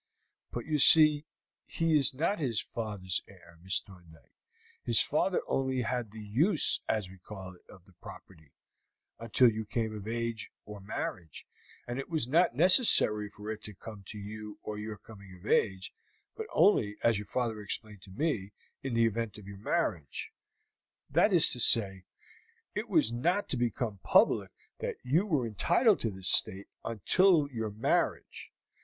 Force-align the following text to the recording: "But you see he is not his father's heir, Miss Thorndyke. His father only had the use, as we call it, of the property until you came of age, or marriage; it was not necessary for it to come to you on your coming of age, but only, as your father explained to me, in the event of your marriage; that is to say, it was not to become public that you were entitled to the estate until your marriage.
"But 0.49 0.65
you 0.65 0.79
see 0.79 1.27
he 1.63 1.95
is 1.95 2.11
not 2.15 2.39
his 2.39 2.59
father's 2.59 3.21
heir, 3.27 3.59
Miss 3.61 3.79
Thorndyke. 3.81 4.33
His 4.81 4.99
father 4.99 5.43
only 5.45 5.83
had 5.83 6.09
the 6.09 6.23
use, 6.23 6.79
as 6.89 7.07
we 7.07 7.19
call 7.19 7.53
it, 7.53 7.69
of 7.69 7.85
the 7.85 7.93
property 8.01 8.51
until 9.19 9.51
you 9.51 9.63
came 9.63 9.95
of 9.95 10.07
age, 10.07 10.49
or 10.65 10.79
marriage; 10.79 11.45
it 11.87 12.09
was 12.09 12.27
not 12.27 12.55
necessary 12.55 13.29
for 13.29 13.51
it 13.51 13.61
to 13.61 13.75
come 13.75 14.01
to 14.07 14.17
you 14.17 14.57
on 14.63 14.81
your 14.81 14.97
coming 14.97 15.35
of 15.35 15.45
age, 15.45 15.93
but 16.35 16.47
only, 16.51 16.97
as 17.03 17.19
your 17.19 17.27
father 17.27 17.61
explained 17.61 18.01
to 18.01 18.09
me, 18.09 18.53
in 18.81 18.95
the 18.95 19.05
event 19.05 19.37
of 19.37 19.45
your 19.47 19.57
marriage; 19.59 20.33
that 21.11 21.31
is 21.31 21.49
to 21.51 21.59
say, 21.59 22.05
it 22.73 22.89
was 22.89 23.11
not 23.11 23.47
to 23.49 23.55
become 23.55 23.99
public 24.01 24.49
that 24.79 24.95
you 25.03 25.27
were 25.27 25.45
entitled 25.45 25.99
to 25.99 26.09
the 26.09 26.21
estate 26.21 26.65
until 26.83 27.47
your 27.51 27.69
marriage. 27.69 28.51